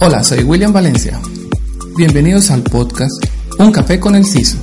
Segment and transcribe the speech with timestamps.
[0.00, 1.20] Hola, soy William Valencia.
[1.96, 3.12] Bienvenidos al podcast
[3.58, 4.56] Un Café con el CISO,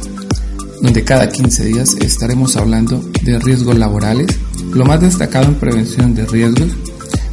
[0.81, 4.27] donde cada 15 días estaremos hablando de riesgos laborales,
[4.71, 6.70] lo más destacado en prevención de riesgos,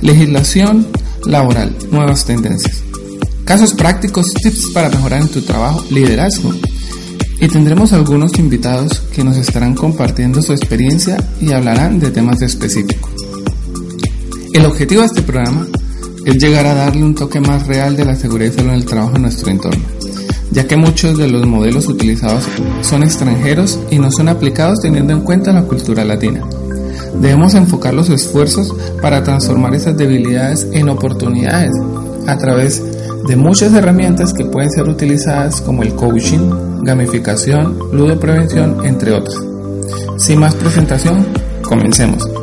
[0.01, 0.89] legislación
[1.27, 2.83] laboral, nuevas tendencias,
[3.45, 6.53] casos prácticos, tips para mejorar en tu trabajo, liderazgo.
[7.41, 13.13] Y tendremos algunos invitados que nos estarán compartiendo su experiencia y hablarán de temas específicos.
[14.53, 15.69] El objetivo de este programa
[16.25, 19.17] es llegar a darle un toque más real de la seguridad y en el trabajo
[19.17, 19.83] en nuestro entorno,
[20.51, 22.45] ya que muchos de los modelos utilizados
[22.83, 26.43] son extranjeros y no son aplicados teniendo en cuenta la cultura latina.
[27.21, 31.73] Debemos enfocar los esfuerzos para transformar esas debilidades en oportunidades
[32.27, 32.83] a través
[33.27, 37.79] de muchas herramientas que pueden ser utilizadas como el coaching, gamificación,
[38.19, 39.37] prevención, entre otras.
[40.17, 41.27] Sin más presentación,
[41.63, 42.42] comencemos.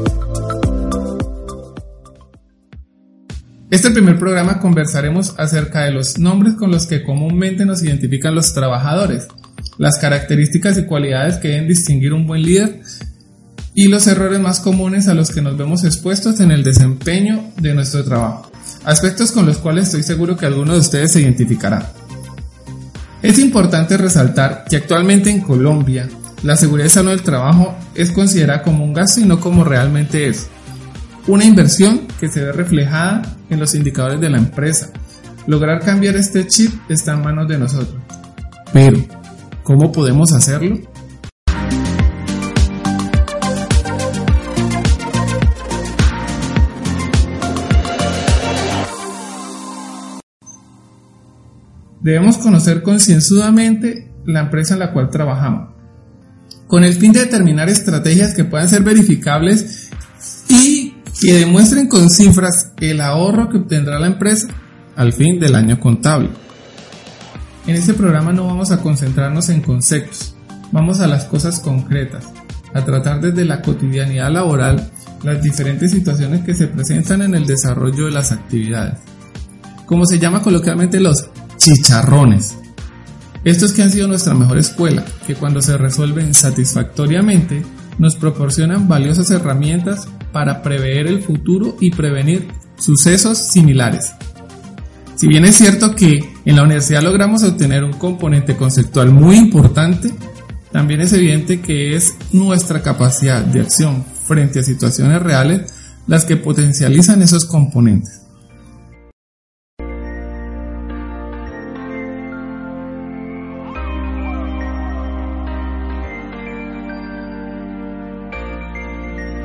[3.72, 8.52] Este primer programa conversaremos acerca de los nombres con los que comúnmente nos identifican los
[8.52, 9.28] trabajadores,
[9.78, 12.81] las características y cualidades que deben distinguir un buen líder
[13.76, 17.76] y los errores más comunes a los que nos vemos expuestos en el desempeño de
[17.76, 18.52] nuestro trabajo,
[18.86, 21.83] aspectos con los cuales estoy seguro que algunos de ustedes se identificarán.
[23.22, 26.09] Es importante resaltar que actualmente en Colombia
[26.42, 30.28] la seguridad y salud del trabajo es considerada como un gasto y no como realmente
[30.28, 30.48] es.
[31.30, 34.89] Una inversión que se ve reflejada en los indicadores de la empresa.
[35.45, 38.02] Lograr cambiar este chip está en manos de nosotros.
[38.73, 38.97] Pero,
[39.61, 40.80] ¿cómo podemos hacerlo?
[52.02, 55.75] Debemos conocer concienzudamente la empresa en la cual trabajamos,
[56.65, 59.89] con el fin de determinar estrategias que puedan ser verificables
[61.21, 64.47] que demuestren con cifras el ahorro que obtendrá la empresa
[64.95, 66.30] al fin del año contable.
[67.67, 70.35] En este programa no vamos a concentrarnos en conceptos,
[70.71, 72.25] vamos a las cosas concretas,
[72.73, 74.91] a tratar desde la cotidianidad laboral
[75.23, 78.99] las diferentes situaciones que se presentan en el desarrollo de las actividades.
[79.86, 82.55] Como se llama coloquialmente los chicharrones.
[83.43, 87.63] Estos que han sido nuestra mejor escuela, que cuando se resuelven satisfactoriamente,
[87.99, 92.48] nos proporcionan valiosas herramientas para prever el futuro y prevenir
[92.80, 94.14] sucesos similares.
[95.15, 100.11] Si bien es cierto que en la universidad logramos obtener un componente conceptual muy importante,
[100.71, 105.73] también es evidente que es nuestra capacidad de acción frente a situaciones reales
[106.08, 108.21] las que potencializan esos componentes.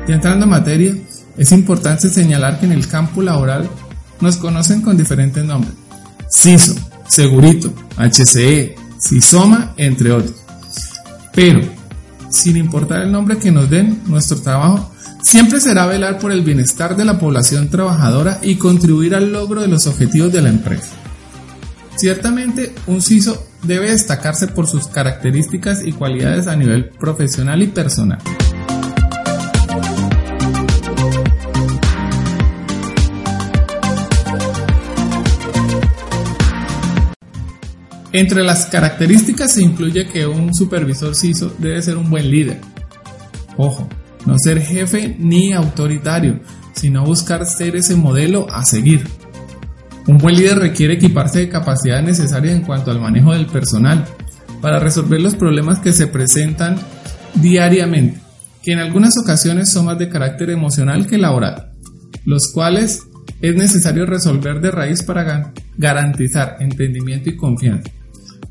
[0.07, 0.95] Entrando en materia,
[1.37, 3.67] es importante señalar que en el campo laboral
[4.21, 5.73] nos conocen con diferentes nombres.
[6.29, 6.75] CISO,
[7.07, 10.35] Segurito, HCE, CISOMA, entre otros.
[11.33, 11.61] Pero,
[12.29, 16.95] sin importar el nombre que nos den, nuestro trabajo siempre será velar por el bienestar
[16.95, 20.93] de la población trabajadora y contribuir al logro de los objetivos de la empresa.
[21.95, 28.19] Ciertamente, un CISO debe destacarse por sus características y cualidades a nivel profesional y personal.
[38.17, 42.61] Entre las características se incluye que un supervisor CISO debe ser un buen líder.
[43.57, 43.89] Ojo,
[44.25, 46.39] no ser jefe ni autoritario,
[46.73, 49.05] sino buscar ser ese modelo a seguir.
[50.07, 54.05] Un buen líder requiere equiparse de capacidades necesarias en cuanto al manejo del personal
[54.61, 56.77] para resolver los problemas que se presentan
[57.33, 58.21] diariamente,
[58.63, 61.73] que en algunas ocasiones son más de carácter emocional que laboral,
[62.23, 63.01] los cuales
[63.41, 67.91] es necesario resolver de raíz para garantizar entendimiento y confianza.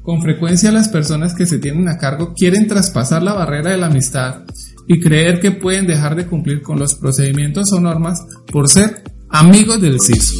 [0.04, 3.86] Con frecuencia las personas que se tienen a cargo quieren traspasar la barrera de la
[3.86, 4.42] amistad
[4.86, 8.22] y creer que pueden dejar de cumplir con los procedimientos o normas
[8.52, 10.34] por ser amigos del CISO.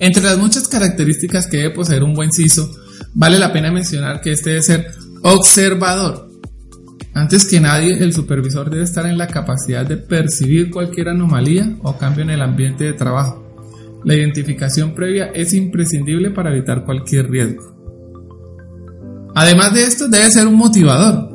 [0.00, 2.70] Entre las muchas características que debe poseer un buen CISO,
[3.12, 6.25] vale la pena mencionar que este debe ser observador.
[7.16, 11.96] Antes que nadie, el supervisor debe estar en la capacidad de percibir cualquier anomalía o
[11.96, 13.42] cambio en el ambiente de trabajo.
[14.04, 17.74] La identificación previa es imprescindible para evitar cualquier riesgo.
[19.34, 21.30] Además de esto, debe ser un motivador.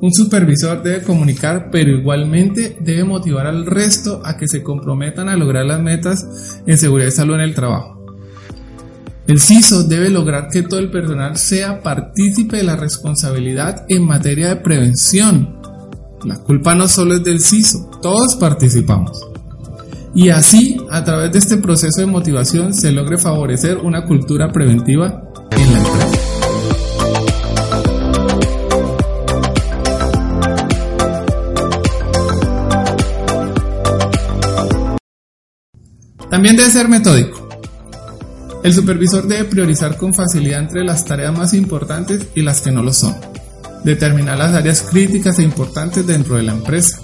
[0.00, 5.36] Un supervisor debe comunicar, pero igualmente debe motivar al resto a que se comprometan a
[5.36, 8.01] lograr las metas en seguridad y salud en el trabajo.
[9.28, 14.48] El CISO debe lograr que todo el personal sea partícipe de la responsabilidad en materia
[14.48, 15.60] de prevención.
[16.24, 19.28] La culpa no solo es del CISO, todos participamos.
[20.12, 25.22] Y así, a través de este proceso de motivación, se logre favorecer una cultura preventiva
[25.52, 26.18] en la empresa.
[36.28, 37.41] También debe ser metódico.
[38.62, 42.82] El supervisor debe priorizar con facilidad entre las tareas más importantes y las que no
[42.82, 43.16] lo son.
[43.82, 47.00] Determinar las áreas críticas e importantes dentro de la empresa.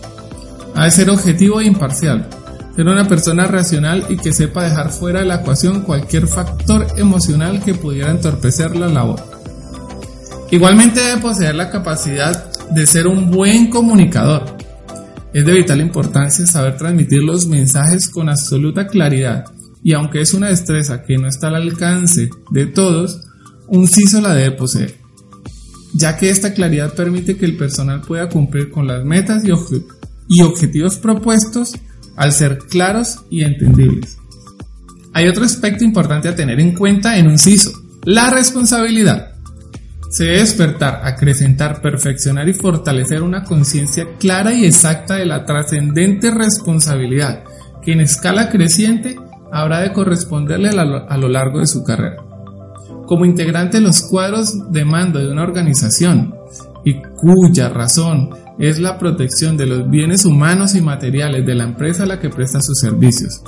[0.76, 2.28] Ha de ser objetivo e imparcial.
[2.76, 7.60] Ser una persona racional y que sepa dejar fuera de la ecuación cualquier factor emocional
[7.64, 9.20] que pudiera entorpecer la labor.
[10.52, 14.44] Igualmente debe poseer la capacidad de ser un buen comunicador.
[15.32, 19.44] Es de vital importancia saber transmitir los mensajes con absoluta claridad
[19.82, 23.20] y aunque es una destreza que no está al alcance de todos,
[23.68, 24.94] un CISO la debe poseer,
[25.94, 30.96] ya que esta claridad permite que el personal pueda cumplir con las metas y, objetivos
[30.96, 31.74] propuestos
[32.16, 34.18] al ser claros y entendibles.
[35.12, 37.72] Hay otro aspecto importante a tener en cuenta en un CISO,
[38.04, 39.32] la responsabilidad.
[40.10, 46.30] Se debe despertar, acrecentar, perfeccionar y fortalecer una conciencia clara y exacta de la trascendente
[46.30, 47.44] responsabilidad
[47.82, 49.18] que en escala creciente
[49.52, 52.16] habrá de corresponderle a lo largo de su carrera.
[53.06, 56.34] Como integrante de los cuadros de mando de una organización
[56.84, 62.02] y cuya razón es la protección de los bienes humanos y materiales de la empresa
[62.02, 63.42] a la que presta sus servicios.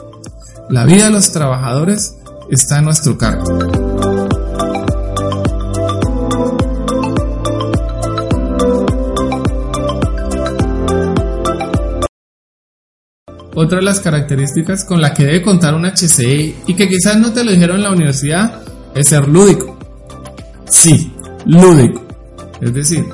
[0.68, 2.16] La vida de los trabajadores
[2.48, 3.89] está a nuestro cargo.
[13.62, 17.30] Otra de las características con la que debe contar un HCI y que quizás no
[17.30, 18.62] te lo dijeron en la universidad
[18.94, 19.78] es ser lúdico.
[20.66, 21.12] Sí,
[21.44, 22.02] lúdico.
[22.62, 23.04] Es decir,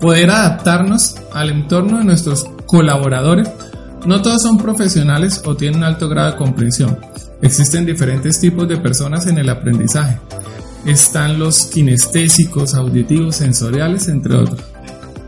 [0.00, 3.50] poder adaptarnos al entorno de nuestros colaboradores.
[4.06, 6.96] No todos son profesionales o tienen un alto grado de comprensión.
[7.42, 10.18] Existen diferentes tipos de personas en el aprendizaje.
[10.86, 14.62] Están los kinestésicos, auditivos, sensoriales, entre otros.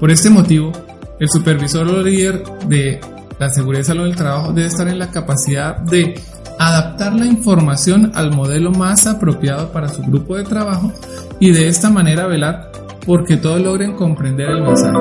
[0.00, 0.73] Por este motivo,
[1.21, 3.00] el supervisor o líder de
[3.39, 6.21] la seguridad y salud del trabajo debe estar en la capacidad de
[6.59, 10.93] adaptar la información al modelo más apropiado para su grupo de trabajo
[11.41, 12.71] y de esta manera velar
[13.05, 14.99] porque todos logren comprender el mensaje.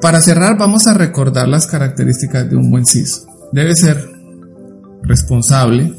[0.00, 3.26] Para cerrar vamos a recordar las características de un buen CIS.
[3.52, 4.08] Debe ser
[5.02, 5.92] responsable,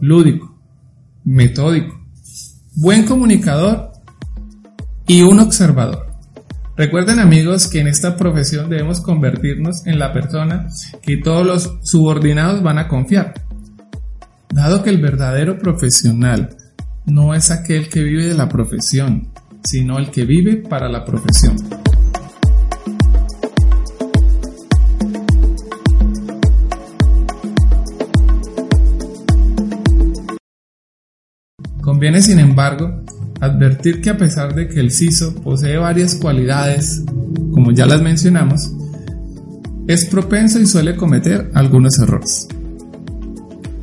[0.00, 0.53] lúdico,
[1.24, 2.00] metódico,
[2.76, 3.92] buen comunicador
[5.06, 6.06] y un observador.
[6.76, 10.66] Recuerden amigos que en esta profesión debemos convertirnos en la persona
[11.02, 13.34] que todos los subordinados van a confiar.
[14.52, 16.56] Dado que el verdadero profesional
[17.06, 19.28] no es aquel que vive de la profesión,
[19.62, 21.56] sino el que vive para la profesión.
[31.94, 33.04] Conviene, sin embargo,
[33.40, 37.04] advertir que a pesar de que el CISO posee varias cualidades,
[37.52, 38.72] como ya las mencionamos,
[39.86, 42.48] es propenso y suele cometer algunos errores.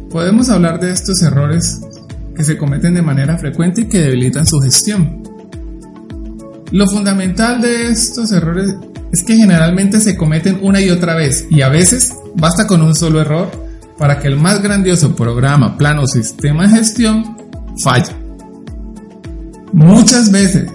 [0.10, 1.80] Podemos hablar de estos errores
[2.36, 5.24] que se cometen de manera frecuente y que debilitan su gestión.
[6.74, 8.75] Lo fundamental de estos errores
[9.13, 12.94] es que generalmente se cometen una y otra vez y a veces basta con un
[12.94, 13.50] solo error
[13.98, 17.40] para que el más grandioso programa, plan o sistema de gestión
[17.84, 18.16] falla.
[19.74, 20.70] Muchas veces,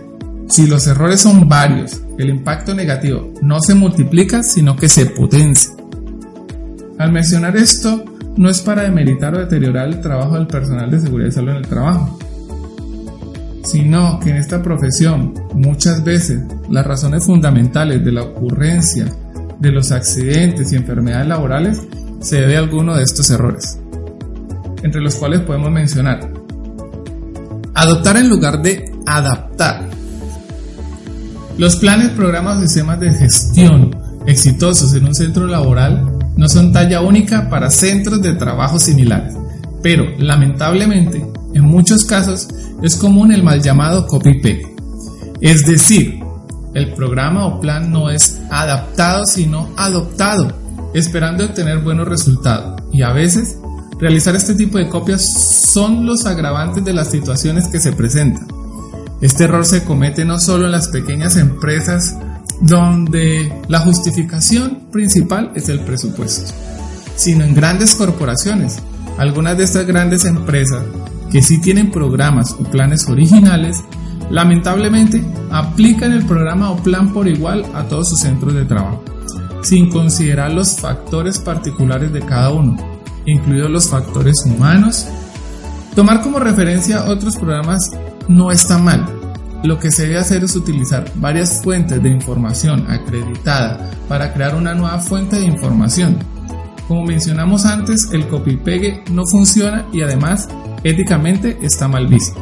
[0.49, 5.71] si los errores son varios, el impacto negativo no se multiplica, sino que se potencia.
[6.99, 8.05] Al mencionar esto,
[8.37, 11.57] no es para demeritar o deteriorar el trabajo del personal de seguridad y salud en
[11.57, 12.19] el trabajo,
[13.65, 19.07] sino que en esta profesión muchas veces las razones fundamentales de la ocurrencia
[19.59, 21.83] de los accidentes y enfermedades laborales
[22.21, 23.79] se debe a alguno de estos errores,
[24.83, 26.36] entre los cuales podemos mencionar
[27.77, 29.87] Adoptar en lugar de adaptar.
[31.59, 33.95] Los planes, programas o sistemas de gestión
[34.27, 39.35] exitosos en un centro laboral no son talla única para centros de trabajo similares,
[39.83, 42.49] pero lamentablemente en muchos casos
[42.83, 44.75] es común el mal llamado copy-paste.
[45.43, 46.21] Es decir,
[46.73, 50.51] el programa o plan no es adaptado sino adoptado,
[50.95, 52.81] esperando obtener buenos resultados.
[52.91, 53.59] Y a veces,
[53.99, 55.33] realizar este tipo de copias
[55.73, 58.47] son los agravantes de las situaciones que se presentan.
[59.21, 62.17] Este error se comete no solo en las pequeñas empresas
[62.61, 66.53] donde la justificación principal es el presupuesto,
[67.17, 68.77] sino en grandes corporaciones.
[69.19, 70.83] Algunas de estas grandes empresas
[71.31, 73.83] que sí tienen programas o planes originales
[74.31, 79.05] Lamentablemente, aplican el programa o plan por igual a todos sus centros de trabajo,
[79.63, 82.77] sin considerar los factores particulares de cada uno,
[83.27, 85.07] incluidos los factores humanos.
[85.95, 87.91] Tomar como referencia otros programas
[88.29, 89.05] no está mal.
[89.63, 94.75] Lo que se debe hacer es utilizar varias fuentes de información acreditada para crear una
[94.75, 96.19] nueva fuente de información.
[96.87, 100.49] Como mencionamos antes, el copy-pegue no funciona y además
[100.85, 102.41] éticamente está mal visto.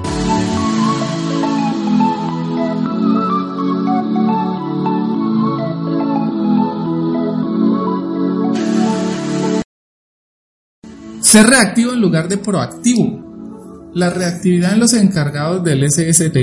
[11.34, 13.90] Ser reactivo en lugar de proactivo.
[13.92, 16.36] La reactividad en los encargados del SST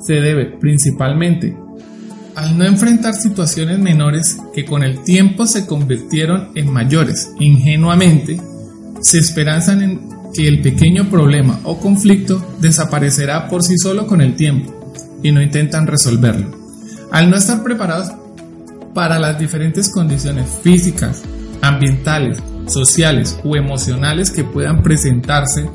[0.00, 1.56] se debe principalmente
[2.36, 7.32] al no enfrentar situaciones menores que con el tiempo se convirtieron en mayores.
[7.40, 8.40] Ingenuamente,
[9.00, 10.00] se esperanzan en
[10.32, 15.42] que el pequeño problema o conflicto desaparecerá por sí solo con el tiempo y no
[15.42, 16.56] intentan resolverlo.
[17.10, 18.12] Al no estar preparados
[18.94, 21.22] para las diferentes condiciones físicas,
[21.60, 25.68] ambientales, sociales o emocionales que puedan presentarse,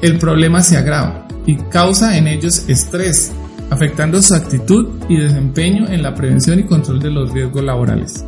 [0.00, 3.32] el problema se agrava y causa en ellos estrés,
[3.70, 8.24] afectando su actitud y desempeño en la prevención y control de los riesgos laborales.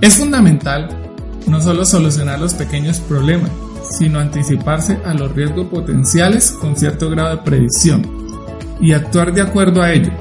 [0.00, 0.88] Es fundamental
[1.46, 3.50] no solo solucionar los pequeños problemas,
[3.90, 8.02] sino anticiparse a los riesgos potenciales con cierto grado de predicción
[8.80, 10.12] y actuar de acuerdo a ello.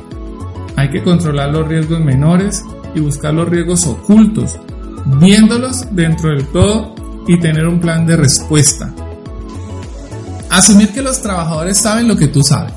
[0.75, 2.63] Hay que controlar los riesgos menores
[2.93, 4.57] y buscar los riesgos ocultos
[5.05, 6.95] viéndolos dentro del todo
[7.27, 8.93] y tener un plan de respuesta.
[10.49, 12.73] Asumir que los trabajadores saben lo que tú sabes.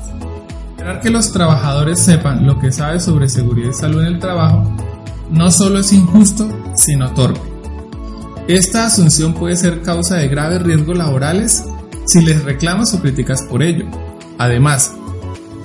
[0.71, 4.63] Esperar que los trabajadores sepan lo que sabes sobre seguridad y salud en el trabajo
[5.31, 7.41] no solo es injusto, sino torpe.
[8.47, 11.63] Esta asunción puede ser causa de graves riesgos laborales
[12.05, 13.85] si les reclamas o criticas por ello.
[14.39, 14.93] Además,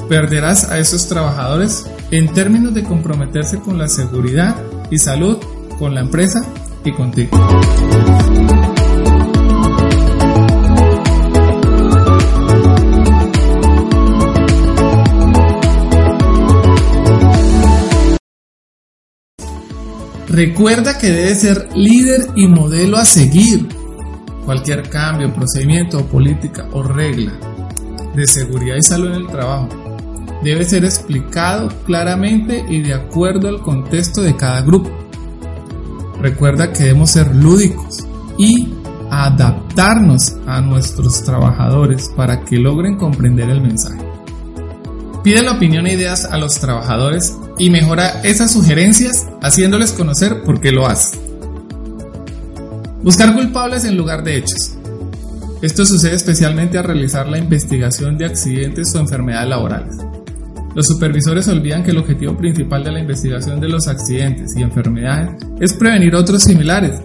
[0.09, 4.57] perderás a esos trabajadores en términos de comprometerse con la seguridad
[4.91, 5.39] y salud
[5.79, 6.41] con la empresa
[6.85, 7.37] y contigo.
[20.29, 23.69] Recuerda que debes ser líder y modelo a seguir.
[24.45, 27.33] Cualquier cambio, procedimiento, política o regla
[28.17, 29.69] de seguridad y salud en el trabajo
[30.43, 35.04] debe ser explicado claramente y de acuerdo al contexto de cada grupo.
[36.25, 38.07] Recuerda que debemos ser lúdicos
[38.39, 38.73] y
[39.11, 44.03] adaptarnos a nuestros trabajadores para que logren comprender el mensaje.
[45.23, 50.63] Pide la opinión e ideas a los trabajadores y mejora esas sugerencias haciéndoles conocer por
[50.63, 51.19] qué lo hace.
[53.03, 54.79] Buscar culpables en lugar de hechos.
[55.61, 59.95] Esto sucede especialmente al realizar la investigación de accidentes o enfermedades laborales.
[60.75, 65.31] Los supervisores olvidan que el objetivo principal de la investigación de los accidentes y enfermedades
[65.61, 67.01] es prevenir otros similares,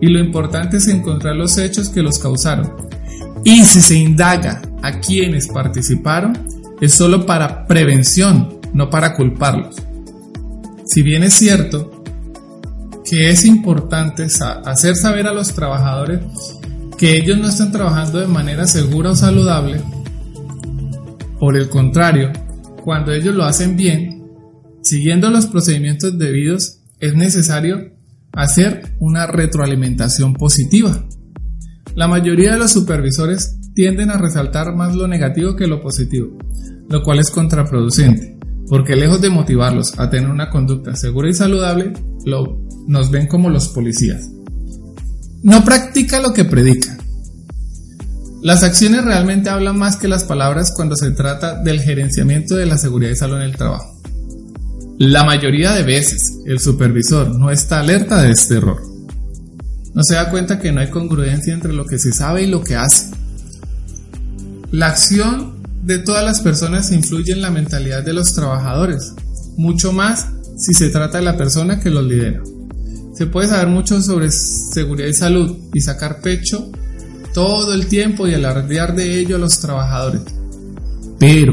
[0.00, 2.72] y lo importante es encontrar los hechos que los causaron.
[3.44, 6.38] Y si se indaga a quienes participaron,
[6.80, 9.76] es solo para prevención, no para culparlos.
[10.86, 12.02] Si bien es cierto
[13.04, 14.26] que es importante
[14.64, 16.20] hacer saber a los trabajadores
[16.96, 19.80] que ellos no están trabajando de manera segura o saludable,
[21.38, 22.30] por el contrario,
[22.82, 24.24] cuando ellos lo hacen bien,
[24.82, 27.92] siguiendo los procedimientos debidos, es necesario
[28.32, 31.04] hacer una retroalimentación positiva.
[31.94, 36.36] La mayoría de los supervisores tienden a resaltar más lo negativo que lo positivo,
[36.88, 41.92] lo cual es contraproducente, porque lejos de motivarlos a tener una conducta segura y saludable,
[42.24, 44.30] lo, nos ven como los policías.
[45.42, 46.99] No practica lo que predica.
[48.42, 52.78] Las acciones realmente hablan más que las palabras cuando se trata del gerenciamiento de la
[52.78, 54.00] seguridad y salud en el trabajo.
[54.98, 58.80] La mayoría de veces el supervisor no está alerta de este error.
[59.94, 62.64] No se da cuenta que no hay congruencia entre lo que se sabe y lo
[62.64, 63.10] que hace.
[64.70, 69.12] La acción de todas las personas influye en la mentalidad de los trabajadores,
[69.56, 72.42] mucho más si se trata de la persona que los lidera.
[73.14, 76.70] Se puede saber mucho sobre seguridad y salud y sacar pecho
[77.32, 80.22] todo el tiempo y alardear de ello a los trabajadores.
[81.18, 81.52] Pero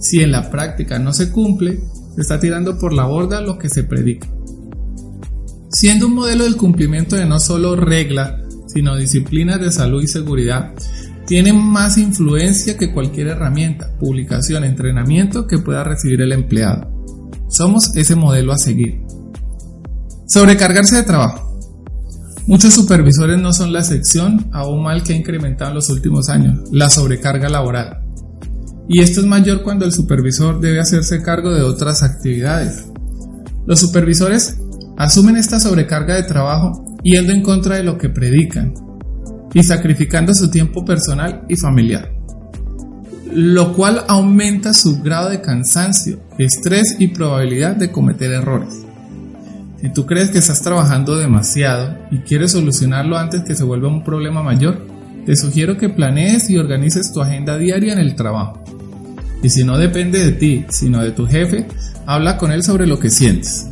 [0.00, 1.80] si en la práctica no se cumple,
[2.14, 4.28] se está tirando por la borda lo que se predica.
[5.70, 10.72] Siendo un modelo del cumplimiento de no solo regla, sino disciplinas de salud y seguridad,
[11.26, 16.90] tiene más influencia que cualquier herramienta, publicación, entrenamiento que pueda recibir el empleado.
[17.48, 19.02] Somos ese modelo a seguir.
[20.26, 21.49] Sobrecargarse de trabajo.
[22.50, 26.28] Muchos supervisores no son la excepción a un mal que ha incrementado en los últimos
[26.28, 28.00] años, la sobrecarga laboral.
[28.88, 32.86] Y esto es mayor cuando el supervisor debe hacerse cargo de otras actividades.
[33.66, 34.58] Los supervisores
[34.96, 38.74] asumen esta sobrecarga de trabajo yendo en contra de lo que predican
[39.54, 42.10] y sacrificando su tiempo personal y familiar,
[43.32, 48.89] lo cual aumenta su grado de cansancio, estrés y probabilidad de cometer errores.
[49.80, 54.04] Si tú crees que estás trabajando demasiado y quieres solucionarlo antes que se vuelva un
[54.04, 54.86] problema mayor,
[55.24, 58.62] te sugiero que planees y organices tu agenda diaria en el trabajo.
[59.42, 61.66] Y si no depende de ti, sino de tu jefe,
[62.04, 63.68] habla con él sobre lo que sientes.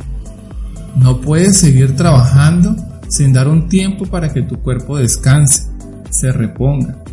[0.95, 2.75] No puedes seguir trabajando
[3.07, 5.67] sin dar un tiempo para que tu cuerpo descanse,
[6.09, 7.03] se reponga.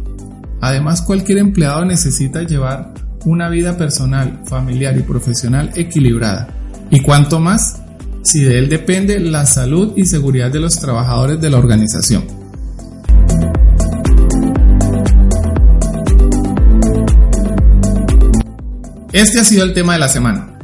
[0.63, 2.95] Además, cualquier empleado necesita llevar
[3.27, 6.49] una vida personal, familiar y profesional equilibrada.
[6.91, 7.83] Y cuanto más,
[8.27, 12.25] si de él depende la salud y seguridad de los trabajadores de la organización.
[19.13, 20.59] Este ha sido el tema de la semana.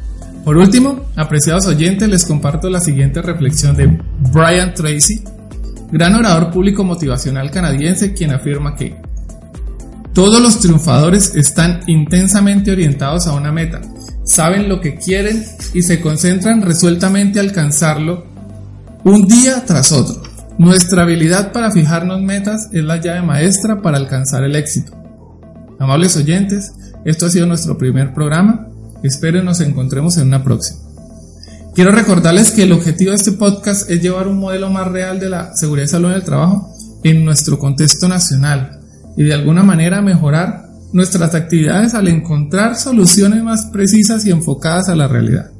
[0.45, 3.97] Por último, apreciados oyentes, les comparto la siguiente reflexión de
[4.33, 5.23] Brian Tracy,
[5.92, 8.97] gran orador público motivacional canadiense, quien afirma que
[10.12, 13.81] todos los triunfadores están intensamente orientados a una meta,
[14.33, 18.25] saben lo que quieren y se concentran resueltamente a alcanzarlo
[19.05, 20.23] un día tras otro.
[20.57, 24.93] Nuestra habilidad para fijarnos metas es la llave maestra para alcanzar el éxito.
[25.79, 26.73] Amables oyentes,
[27.05, 28.68] esto ha sido nuestro primer programa.
[29.03, 30.81] Espero nos encontremos en una próxima.
[31.75, 35.29] Quiero recordarles que el objetivo de este podcast es llevar un modelo más real de
[35.29, 36.73] la seguridad y salud en el trabajo
[37.05, 38.81] en nuestro contexto nacional
[39.16, 40.62] y de alguna manera mejorar
[40.92, 45.50] nuestras actividades al encontrar soluciones más precisas y enfocadas a la realidad.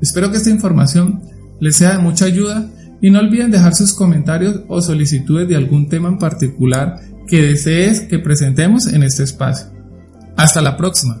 [0.00, 1.22] Espero que esta información
[1.60, 2.70] les sea de mucha ayuda
[3.00, 8.00] y no olviden dejar sus comentarios o solicitudes de algún tema en particular que desees
[8.00, 9.68] que presentemos en este espacio.
[10.36, 11.20] Hasta la próxima.